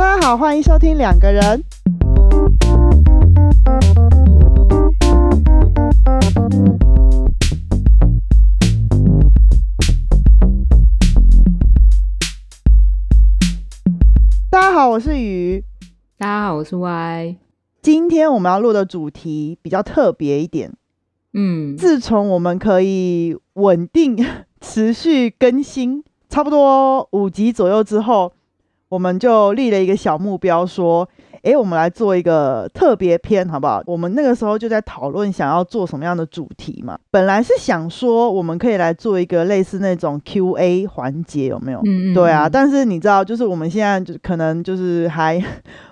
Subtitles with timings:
[0.00, 1.62] 大家好，欢迎收听两个人。
[14.48, 15.62] 大家好，我是鱼。
[16.16, 17.36] 大家好，我是 Y。
[17.82, 20.72] 今天我们要录的主题比较特别一点。
[21.34, 24.16] 嗯，自从我们可以稳定
[24.62, 28.32] 持续更新，差不多五集左右之后，
[28.90, 31.08] 我们就立了一个小目标，说
[31.42, 36.98] ：“诶，我们来做一个特别篇，好不好？”我们那个时候就在讨论想要做什么样的主题嘛。
[37.10, 41.78] 本来是想说，我们可以来做一个类似那种 Q&A 环节，有没有？
[41.86, 45.40] 嗯嗯，对啊，嗯但是你知道，就是我们现在就可能就是还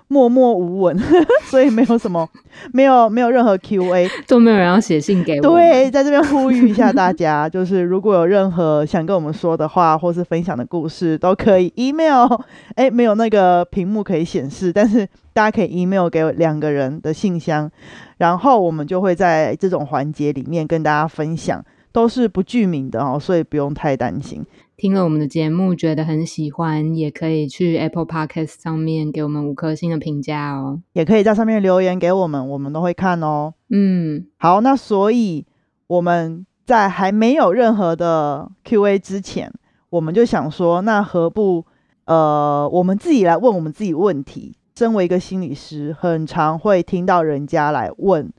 [0.09, 0.99] 默默无闻，
[1.51, 2.27] 所以没有什么，
[2.73, 4.09] 没有没有任何 Q&A。
[4.27, 5.43] 都没有人要写信给我。
[5.43, 12.27] 对，，在这边呼吁一下大家， 就是如果有任何想跟我们说的话，或是分享的故事，都可以 email。
[12.77, 17.71] 哎，没有那个屏幕可以显示，但是大家可以 email 给两个人的信箱，
[18.17, 21.63] 然后我们就会在这种环节里面跟大家分享，
[21.99, 24.47] 都是不具名的哦，所以不用太担心。
[24.77, 30.81] 听了我们的节目觉得很喜欢，也可以去 Apple Podcast 上面给我们五颗星的评价哦。
[30.93, 33.53] 也可以在上面留言给我们，我们都会看哦。
[33.71, 35.45] 嗯，好，那所以
[35.89, 39.53] 我们在还没有任何的 Q&A 之前，
[39.91, 41.67] 我们就想说，那何不
[42.05, 44.57] 呃，我们自己来问我们自己问题？
[44.77, 48.33] 身为一个心理师，很常会听到人家来问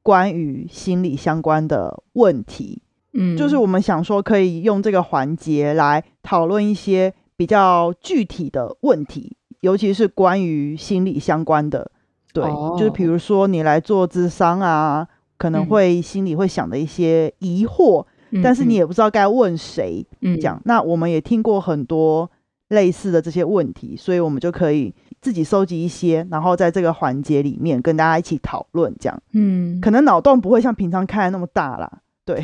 [0.00, 2.82] 关于心理相关的问题，
[3.14, 11.90] 嗯，就是我们想说可以用这个环节来讨论一些比较具体的问题，尤其是关于心理相关的。
[12.32, 12.44] 对，
[12.78, 18.06] 就是比哦如说你来做智商啊，可能嗯会心里会想的一些疑惑，
[18.42, 20.58] 但是你也不知道该问谁嗯讲。
[20.64, 22.30] 那我们也听过很多
[22.68, 31.98] 类似的这些问题，所以我们就可以自己收集一些，然后在这个环节里面跟大家一起讨论，这样嗯，可能脑洞不会像平常开的那么大啦。
[32.24, 32.42] 对，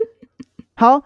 [0.74, 1.02] 好，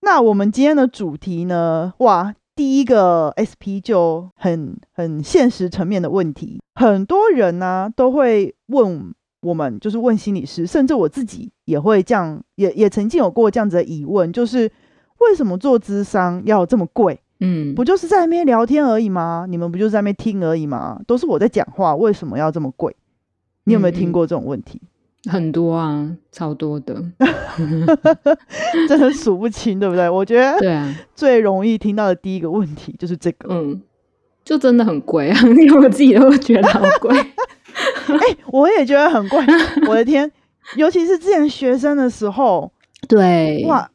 [0.00, 1.92] 那我们今天的主题呢？
[1.98, 14.70] 哇，第一个 SP 就很很现实层面的问题，很多人呢、都会问我们，就是问心理师，甚至我自己也会这样，也也曾经有过这样子的疑问，就是
[15.18, 17.20] 为什么做智商要这么贵？
[17.40, 19.46] 嗯，不就是在那边聊天而已吗？
[19.48, 21.00] 你们不就在那边听而已吗？
[21.06, 22.96] 都是我在讲话，为什么要这么贵？
[23.64, 24.80] 你有没有听过这种问题？
[25.24, 26.94] 很多啊，超多的。
[28.88, 30.08] 真的数不清，对不对？
[30.08, 33.48] 我觉得对啊，最容易听到的第一个问题就是这个。
[33.52, 33.82] 嗯，
[34.44, 37.16] 就真的很贵啊， 连我自己都觉得好贵。
[38.08, 39.38] 哎、我也觉得很贵，
[39.86, 40.30] 我的天！
[40.76, 42.70] 尤其是之前学生的时候，
[43.06, 43.88] 对，哇，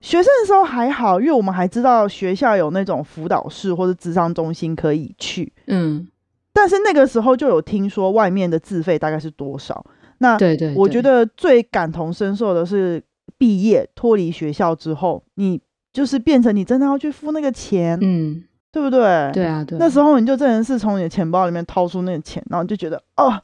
[0.00, 6.08] 学生的时候还好，因为我们还知道学校有那种辅导室或者智商中心可以去，嗯，
[6.52, 9.84] 但是那个时候就有听说外面的自费大概是多少。
[10.22, 13.02] 那对对，我觉得最感同身受的是
[13.36, 15.60] 毕业脱离学校之后，你
[15.92, 19.00] 就是变成你真的要去付那个钱，嗯，对不对？
[19.34, 23.42] 对啊，对啊，那时候你就真的是从你的钱包里面掏出那个钱，然后就觉得哦，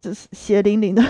[0.00, 1.02] 这是血淋淋的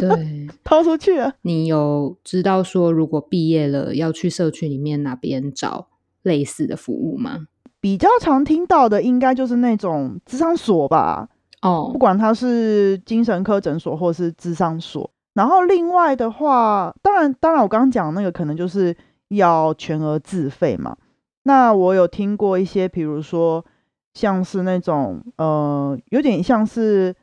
[0.00, 0.48] 对。
[0.64, 1.34] 掏出去了。
[1.42, 5.88] 你有知道说，如果毕业了要去社区里面哪边找
[6.22, 7.46] 类似的服务吗？
[7.80, 11.28] 比较常听到的应该就是那种智商所吧，
[11.62, 15.10] 哦不，管他是精神科诊所或是智商所。
[15.34, 18.94] 然后另外的话，当然当然我刚刚讲那个可能就是
[19.28, 20.96] 要全额自费嘛。
[21.44, 23.64] 那我有听过一些，比如说
[24.12, 27.16] 像是那种呃，有点像是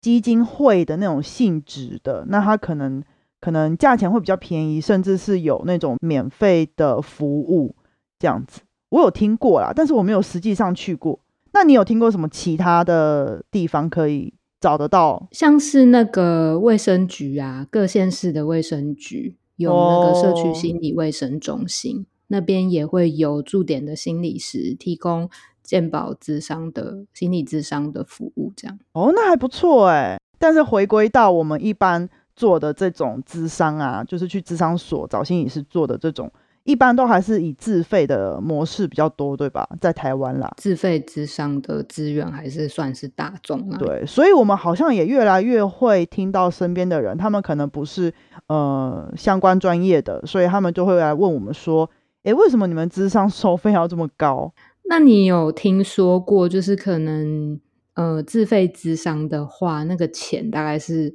[0.00, 3.02] 基金会的那种性质的，那它可能
[3.40, 7.76] 可能价钱会比较便宜，甚至是有那种免费的服务
[8.18, 8.62] 这样子。
[8.88, 11.20] 我有听过啦，但是我没有实际上去过。
[11.58, 15.26] 那你有听过什么其他的地方可以找得到？
[15.32, 25.30] 像是那个卫生局啊，各县市的卫生局有那个社区哦心理卫生中心，那边也会有驻点的心理师提供
[25.62, 28.78] 健保智商的心理智商的服务，这样。
[28.92, 30.20] 哦，那还不错哎。
[30.38, 36.30] 但是回归到我们一般做的这种咨商啊，就是去咨商所找心理师做的这种，
[36.66, 39.66] 一般都还是以自费的模式比较多，对吧？
[39.80, 48.12] 在台湾啦，自费之商的资源还是算是大众啊。，对，所以我们好像也越来越会听到身边的人，他们可能不是
[48.48, 51.88] 呃相关专业的，所以他们就会来问我们说，
[52.24, 54.52] 诶，为什么你们智商收费要这么高？
[54.88, 57.60] 那你有听说过，就是可能
[57.94, 61.14] 呃自费智商的话，那个钱大概是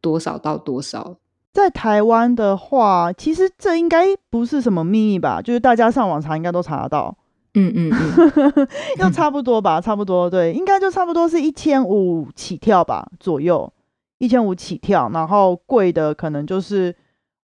[0.00, 1.18] 多少到多少？
[1.52, 5.42] 在台湾的话，其实这应该不是什么秘密吧？
[5.42, 7.16] 就是大家上网查应该都查得到。
[7.54, 8.68] 嗯嗯嗯，
[9.00, 13.72] 又差不多吧，差不多，对，应该就差不多是一千五起跳吧，左右，
[14.18, 16.94] 一千五起跳，然后贵的可能就是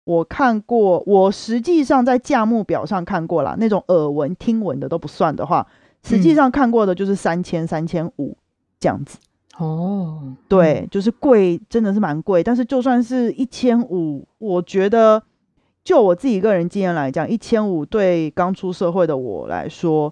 [0.04, 5.68] 我看过，我实际上在价目表上看过啦，那种耳闻听闻的都不算的话，
[6.04, 8.36] 实际上看过的就是三千、三千五
[8.80, 9.20] 这样子。
[9.58, 12.44] 哦，对，就是贵，真的是蛮贵。
[12.44, 15.22] 但是就算是一千五，我觉得
[15.84, 20.12] 就我自己个人经验来讲，一千五对刚出社会的我来说，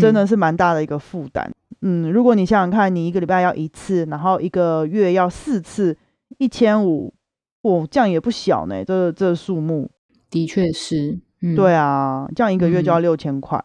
[0.00, 1.50] 真的是蛮大的一个负担。
[1.82, 5.96] 嗯，如果你想想看，你一个礼拜要一次，然后一个月要四次，
[6.38, 7.14] 一千五，
[7.62, 8.84] 哦，这样也不小呢。
[8.84, 9.88] 这这数目
[10.28, 11.18] 的确是，
[11.56, 13.62] 对啊，这样一个月就要六千块。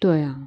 [0.00, 0.46] 对啊。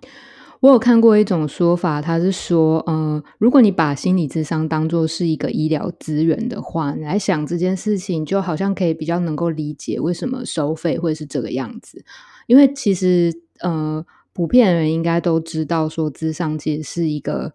[0.62, 12.04] 我有看过一种说法，他是说，呃，如果你把心理智商当做是一个医疗资源的话，你来想这件事情，就好像可以比较能够理解为什么收费会是这个样子。
[12.48, 14.04] 因为其实，呃，
[14.34, 17.54] 普遍人应该都知道，说智商其实是一个，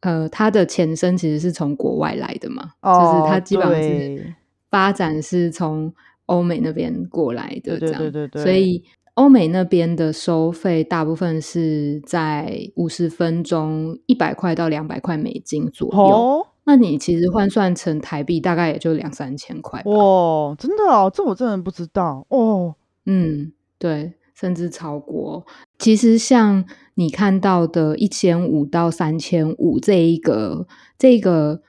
[0.00, 4.34] 呃，它的前身其实是从国外来的嘛，就是它基本上是
[4.70, 5.94] 发展是从
[6.26, 8.82] 欧美那边过来的，这样对对，所以。
[9.18, 19.82] 欧美那边的收费大部分是在五十分钟一百块到两百块美金左右，那你其实换算成台币大概也就两三千块。
[19.86, 22.76] 哇，真的哦，这我真的不知道哦。
[23.06, 25.44] 嗯，对，甚至超过。
[25.80, 26.64] 其实像
[26.94, 31.62] 你看到的一千五到三千五这一个这个。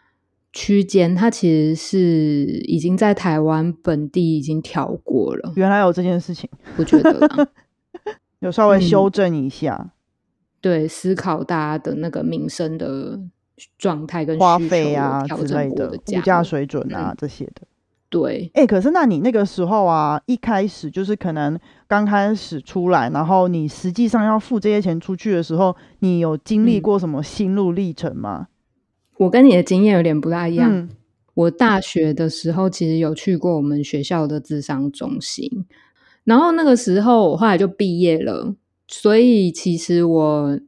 [0.51, 1.98] 区间，它其实是
[2.66, 5.54] 已经在台湾本地已经调过了。
[5.56, 7.50] 原来有这件事情，我觉得
[8.40, 9.92] 有稍微修正一下。
[10.62, 13.19] 对，思考大家的那个民生的
[13.78, 17.62] 状态跟花费啊之类的物价水准啊这些的。
[18.10, 21.57] 对，哎，可是那你那个时候啊，一开始就是可能
[21.88, 28.48] 刚开始出来，然后你实际上要付这些钱出去的时候，你有经历过什么心路历程吗？
[29.19, 30.89] 我跟你的经验有点不大一样。
[31.33, 35.66] 我大学的时候其实有去过我们学校的智商中心，
[36.25, 38.56] 然后那个时候我后来就毕业了，
[38.88, 40.60] 所以其实我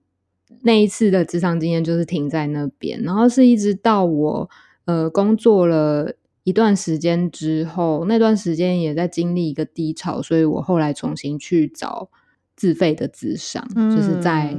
[0.64, 3.02] 那一次的智商经验就是停在那边。
[3.04, 4.50] 然后是一直到我
[4.86, 6.14] 呃工作了
[6.44, 12.10] 一段时间之后，那段时间也在经历一个低潮，所以我后来重新去找
[12.56, 13.66] 自费的智商，
[13.96, 14.58] 就是在。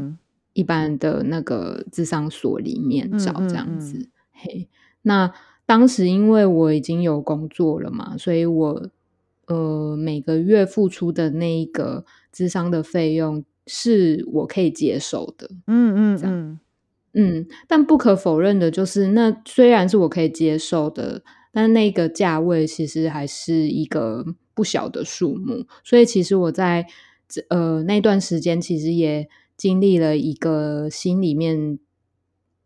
[0.54, 4.68] 一般的那个智商所里面找这样子，嘿，
[5.02, 5.32] 那
[5.64, 8.90] 当时因为我已经有工作了嘛，所以我
[9.46, 16.60] 呃每个月付出的那一个智商的费用是我可以接受的，嗯嗯嗯。
[17.14, 21.22] 嗯，但不可否认的就是，那虽然是我可以接受的，
[21.52, 26.86] 但那个价位其实还是一个不小的数目，所以其实我在
[27.48, 29.28] 呃那段时间其实也。
[29.62, 31.78] 经历了一个心里面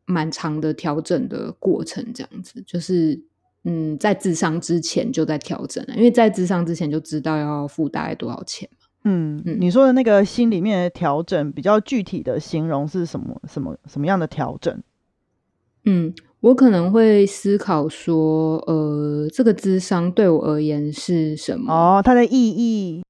[0.06, 3.22] 蛮长的调整的过程，这样子就是
[3.64, 8.86] 嗯，在智商之前就在调整了，因为在智商之前就知道要付大概多少钱嘛。
[9.04, 13.42] 嗯嗯，你说的那个心里面的调整，比较具体的形容是什么？
[13.46, 14.82] 什么什么样的调整？
[15.84, 21.70] 嗯，我可能会思考说，呃，这个智商对我而言是什么？
[21.70, 23.02] 哦，它的意义，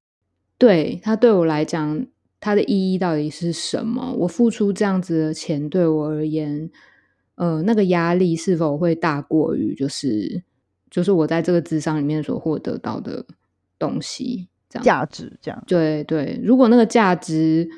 [0.59, 2.05] 对它对我来讲。
[2.46, 4.14] 它的意义到底是什么？
[4.19, 6.70] 我付出这样子的钱对我而言，
[7.34, 10.44] 呃，那个压力是否会大过于就是
[10.88, 13.26] 就是我在这个智商里面所获得到的
[13.80, 15.61] 东西，这样价值这样？
[15.66, 17.68] 对对，如果那个价值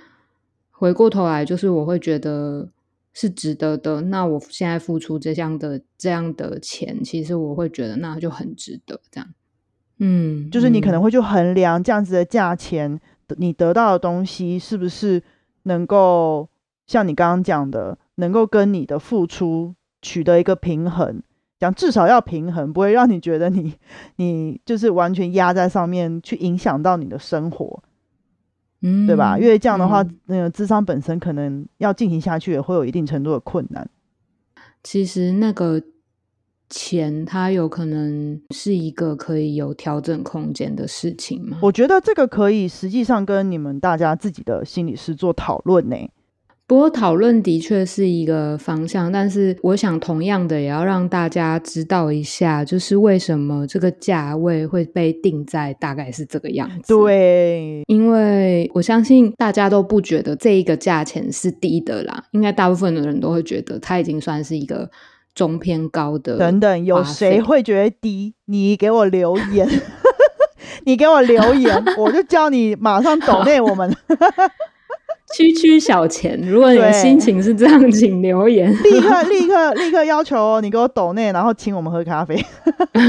[0.71, 2.69] 回过头来就是我会觉得
[3.14, 9.00] 是值得的，那我现在付出这样的这样的钱，其实我会觉得那就很值得。
[9.11, 9.31] 这样，
[9.97, 13.00] 嗯，就是你可能会去衡量这样子的价钱。
[13.37, 15.23] 你得到的东西是不是
[15.64, 16.49] 能够
[16.87, 21.23] 像你刚刚讲的，能够跟你的付出取得一个平衡？
[21.58, 23.75] 讲至少要平衡，不会让你觉得你
[24.16, 27.82] 你就是完全压在上面，去影响到你的生活，
[28.80, 29.38] 嗯，对吧？
[29.38, 33.88] 因为这样的话，那个智商本身可能要进行下去，也会有一定程度的困难。
[34.82, 35.82] 其实那个。
[36.71, 41.59] 钱，它有可能是一个可以有调整空间的事情吗？
[41.63, 45.97] 我觉得这个可以，实际上跟你们大家自己的心理师做讨论呢。
[46.67, 56.93] 不过讨论的确是一个方向，但是我想同样的也要让大家知道一下，就是为什么这个价位会被定在大概是这个样子。
[56.95, 64.91] 对，因为我相信大家都不觉得这一个价钱是低的啦，应该大部分的人都会觉得它已经算是一个。
[65.38, 68.35] 中偏高的等等，有谁会觉得低？
[68.47, 69.68] 你给我留言，
[70.85, 73.97] 你给我留言， 我就叫你马上抖内我们。
[75.35, 82.35] 区区小钱，如果你的心情是这样， 请留言，立刻立刻立刻要求你给我抖内，然后请我们喝咖啡。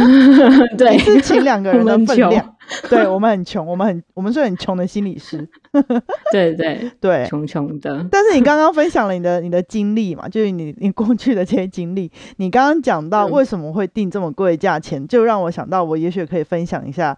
[0.78, 2.56] 对，是请两个人的分量。
[2.90, 5.48] 对我们很穷，我们很我们是很穷的心理师。
[6.32, 8.06] 对对对，穷穷的。
[8.12, 17.18] 但是你刚刚分享了你的你的经历嘛，就是你你过去的这些经历，你刚刚讲到为什么会定这么贵的价钱，就让我想到我也许可以分享一下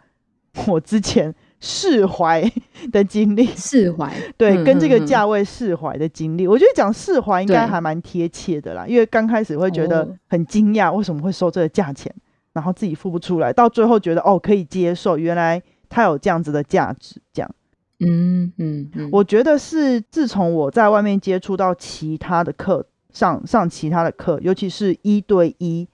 [0.68, 1.34] 我之前。
[1.64, 2.44] 释怀
[2.92, 8.84] 的经历，释怀 对，跟这个价位释怀的经历，我觉得讲释怀应该还蛮贴切的啦。
[8.88, 12.12] 因为刚开始会觉得很惊讶，为什么会收这个价钱，
[12.54, 17.22] 然后自己付不出来，到最后觉得哦可以接受，原来它有这样子的价值。
[17.32, 17.52] 这样，
[18.00, 25.88] 嗯嗯嗯，我觉得是自从我在外面接触到其他的课，上上其他的课，尤其是一对一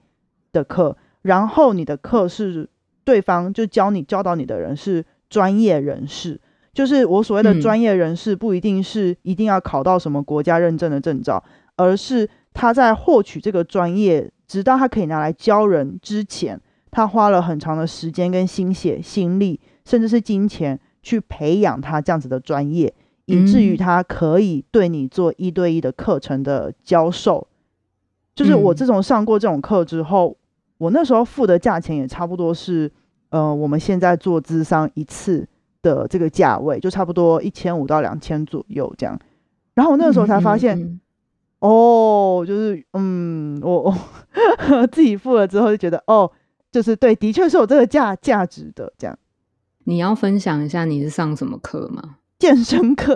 [0.50, 2.66] 的课，然后你的课是
[3.04, 5.04] 对方就教你教导你的人是。
[5.28, 6.40] 专业人士，
[6.72, 11.42] 就是我所谓的专业人士，不一定是一定要考到什么国家认证的证照，
[11.76, 22.94] 而是他在获取这个专业，直到他可以拿来教人之前，他花了很长的时间跟心血、心力，甚至是金钱去培养他这样子的专业，
[23.26, 27.46] 以至于他可以对你做一对一的课程的教授。
[28.34, 30.36] 就是我自从上过这种课之后，
[30.78, 32.90] 我那时候付的价钱也差不多是。
[33.30, 35.46] 呃，我们现在做智商一次
[35.82, 39.18] 的这个价位，就差不多一千五到两千左右这样。
[39.74, 40.98] 然后我那个时候才发现，
[41.58, 43.94] 哦，就是嗯，我我
[44.90, 46.30] 自己付了之后就觉得，哦，
[46.72, 49.18] 就是对，的确是有这个价价值的这样。
[49.84, 52.16] 你要分享一下你是上什么课吗？
[52.38, 53.14] 健身课。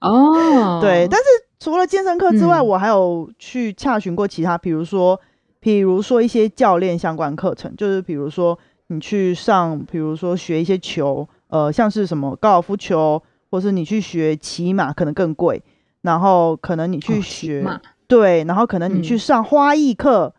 [0.00, 1.26] 哦， 对，但是
[1.58, 5.18] 除了健身课之外，我还有去洽询过其他，比如说，
[5.58, 8.58] 比如说一些教练相关课程，就是比如说。
[8.92, 15.62] 你去上，比如说学一些球，呃，像是什么高尔夫球，或是你去学骑马，可能更贵。
[16.02, 17.64] 然后可能你去学，
[18.08, 20.34] 对，然后可能你去上花艺课，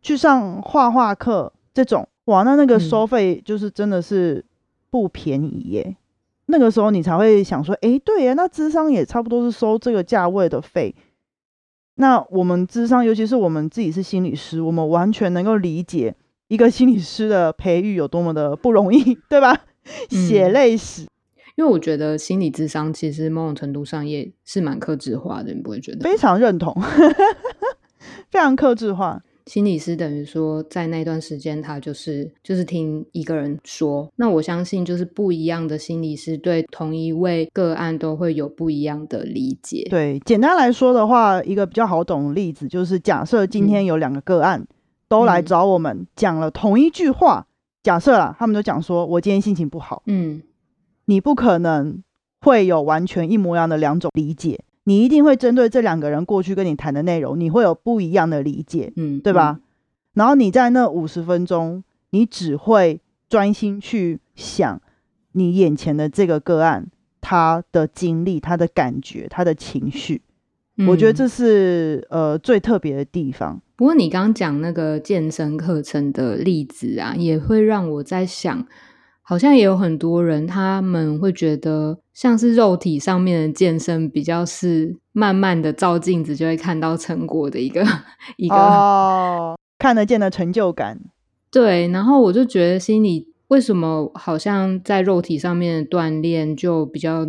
[0.00, 4.44] 去上画画课这种，哇，那那个收费就是真的是
[4.90, 5.96] 不便宜耶。
[6.44, 10.94] 那个时候你才会想说，哎，对呀，那智商也差不多是收这个价位的费。
[11.94, 16.14] 那我们智商，尤其是我们自己是心理师，我们完全能够理解。
[16.48, 19.64] 一个心理师的培育有多么的不容易， 对吧？
[20.10, 21.06] 血泪史。
[21.56, 26.00] 因为我觉得心理智商其实某种程度上也是蛮克制化的，你不会觉得？
[26.00, 26.74] 非常认同，
[28.30, 29.22] 非常克制化。
[29.46, 34.10] 心理师等于说，在那段时间，他就是就是听一个人说。
[34.16, 39.86] 那我相信，就是不一样的心理师对同一位个案都会有不一样的理解。
[39.88, 44.66] 对，简单来说的话，一个比较好懂的例子就是，假设今天有两个个案。
[45.08, 47.46] 都来找我们讲了同一句话。
[47.82, 50.42] 假设啦，他们都讲说：“我今天心情不好。”嗯，
[51.04, 52.02] 你不可能
[52.40, 59.60] 会有完全一模一样的两种理解，你一定会针对这两个人过去跟你谈的内容，你会有不一样的理解，嗯，对吧？
[60.14, 64.80] 然后你在那五十分钟，你只会专心去想
[65.32, 66.88] 你眼前的这个个案，
[67.20, 70.22] 他的经历、他的感觉、他的情绪。
[70.86, 73.62] 我觉得这是呃最特别的地方。
[73.76, 78.66] 不过你刚刚讲那个健身课程的例子啊，也会让我在想，
[79.22, 87.82] 好像也有很多人他们会觉得，像是肉体上面的健身，比较是慢慢的照镜子就会看到成果的一个
[88.36, 91.00] 一个哦，看得见的成就感。
[91.50, 97.26] 对，然后我就觉得心里为什么好像在肉体上面的锻炼就比较。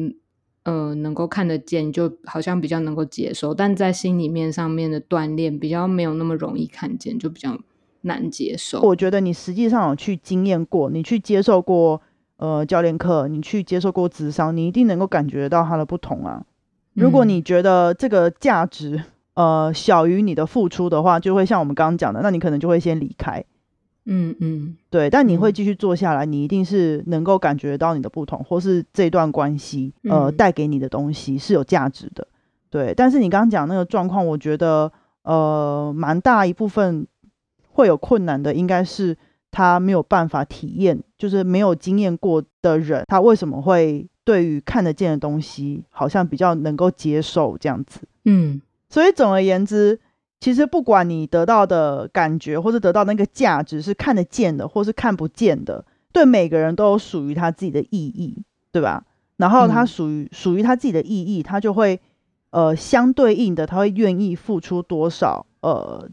[0.67, 7.57] 呃，能够看得见，就好像比较能够接受；但在心里面上面的锻炼，比较没有那么容易看见，就比较
[8.01, 8.81] 难接受。
[8.81, 12.01] 我觉得你实际上有去经验过，你去接受过
[12.35, 16.43] 呃教练课，你去接受过智商，你一定能够感觉到它的不同啊。
[16.95, 19.01] 如果你觉得这个价值
[19.35, 23.45] 呃小于你的付出的话，就会像我们刚刚讲的，那你可能就会先离开。
[24.09, 32.25] 嗯嗯，对，但你会继续做下来，你一定是能够感觉到你的不同，或是这段关系呃带给你的东西是有价值的。
[32.69, 34.89] 对，但是你刚刚讲那个状况，我觉得
[35.23, 37.05] 呃蛮大一部分
[37.69, 39.17] 会有困难的，应该是
[39.51, 47.99] 他没有办法体验，就是没有经验过的人，他为什么会对于看得见的东西好像比较能够接受这样子？
[48.23, 49.99] 嗯，所以总而言之。
[50.39, 59.05] 其实不管你得到的感觉，或是得到那个价值是看得见的，或是看不见的，对每个人都有属于他自己的意义，对吧？
[59.37, 61.99] 然后他属于属于他自己的意义，他就会
[62.51, 66.07] 呃相对应的，他会愿意付出多少呃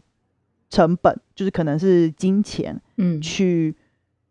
[0.69, 3.75] 成本，就是可能是金钱，嗯，去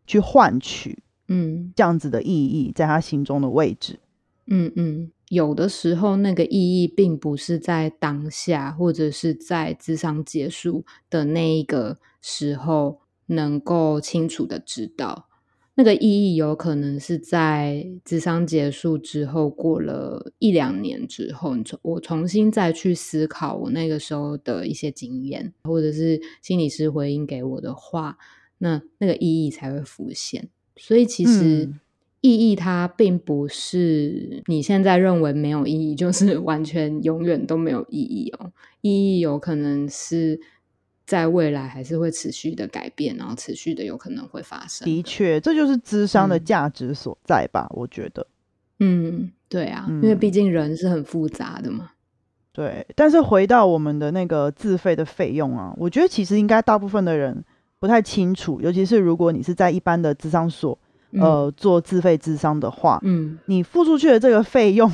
[0.07, 0.99] 去换取，
[1.29, 4.01] 嗯，这样子的意义在他心中的位置，
[4.47, 5.11] 嗯嗯。
[5.29, 15.29] 有的时候那个意义并不是在当下，或者是在智商结束的那一个时候能够清楚的知道。
[15.77, 28.17] 那个意义有可能是在智商结束之后，过了一两年之后，重我重新再去思考我那个时候的一些经验，或者是心理师回应给我的话，
[28.59, 30.49] 那那个意义才会浮现。
[30.77, 31.69] 所以其实
[32.25, 38.51] 意义它并不是你现在认为没有意义， 就是完全永远都没有意义哦。
[38.81, 40.41] 意义有可能是。
[41.07, 44.87] 在未来还是会持续的改变，然后持续的有可能会发生。
[44.87, 47.67] 的确，这就是智商的价值所在吧？
[47.75, 48.27] 我觉得，
[48.81, 51.91] 嗯，对啊，因为毕竟人是很复杂的嘛。
[52.55, 57.45] 对，但是回到我们的那个自费的费用啊，我觉得其实应该大部分的人
[57.79, 60.79] 不太清楚，尤其是如果你是在一般的智商所
[61.21, 64.91] 呃做自费智商的话，嗯，你付出去的这个费用，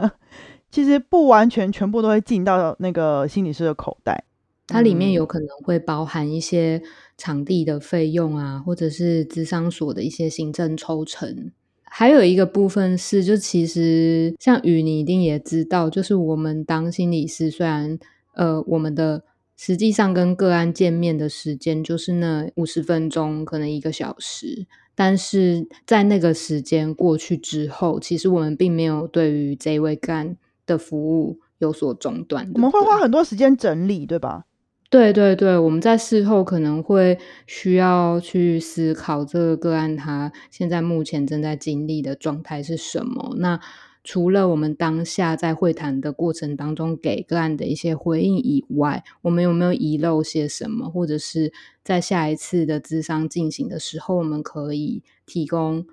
[0.70, 4.24] 其实不完全全部都会进到那个心理师的口袋。
[4.66, 6.82] 它里面有可能会包含一些
[7.18, 11.52] 场地的费用啊，或者是资商所的一些行政抽成。
[11.82, 17.98] 还有一个部分是，就其实像雨，你一定也知道，就是我们当心理师，虽然
[18.32, 19.22] 呃，我们的
[19.56, 30.36] 实际上跟个案见面的时间就是那五十分钟，可能一个小时，但是在那个时间过去之后，其实我们并没有对于这位干
[30.66, 32.50] 的服务有所中断。
[32.54, 34.44] 我们会花很多时间整理，对吧？
[34.90, 43.34] 对对对，我们在事后可能会需要去思考这个个案他现在目前正在经历的状态是什么。
[43.38, 43.58] 那
[44.04, 50.90] 除了我们当下在会谈的过程当中给个案的一些回应以外，我们有没有遗漏些什么？
[50.90, 51.50] 或者是
[51.82, 55.86] 在下一次的咨商进行的时候，我们可以提供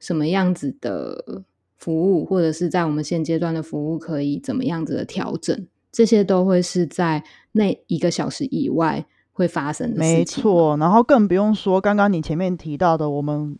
[0.00, 1.44] 什么样子的
[1.76, 5.66] 服务，或者是在我们现阶段的服务可以怎么样子的调整？
[5.92, 7.22] 这些都会是在
[7.52, 10.18] 那一个小时以外会发生的事情。
[10.18, 13.56] 没错，然后更不用说刚刚你前面提到的，我们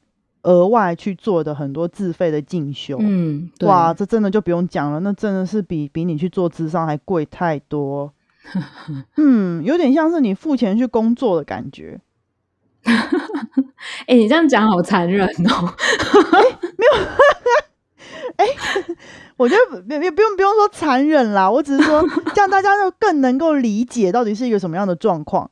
[0.46, 2.96] 额外去做的很多自费的进修。
[3.00, 8.12] 嗯，哇，这真的就不用讲了，那真的是比比你去做智商还贵太多。
[9.18, 12.00] 嗯，有点像是你付钱去工作的感觉。
[14.06, 15.74] 哎，你这样讲好残忍哦。
[16.78, 17.06] 没有。
[18.36, 18.46] 哎。
[19.38, 22.02] 我觉得也也不用不用说残忍啦，我只是说
[22.34, 25.50] 这样大家就更能够理解到底是一个什么样的状况。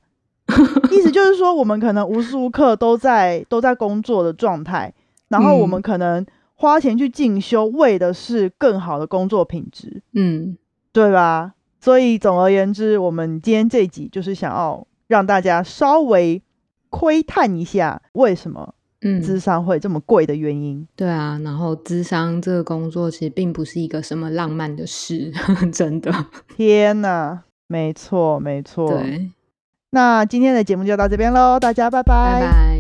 [0.90, 4.92] 意思就是说，我们可能无时无刻都在都在工作的状态，
[5.28, 10.56] 然后我们可能花钱去进修，为的是更好的工作品质，嗯，
[10.92, 11.54] 对吧？
[11.80, 16.42] 所以总而言之，我们今天这集就是想要让大家稍微
[16.90, 18.74] 窥探一下为什么。
[19.06, 25.30] 嗯，智商会这么贵的原因，对啊，然后智商这个工作其实并不是一个什么浪漫的事，
[25.70, 26.10] 真的。
[26.56, 28.88] 天哪，没错没错。
[28.88, 29.30] 对，
[29.94, 32.73] 那今天的节目就到这边喽，大家拜拜。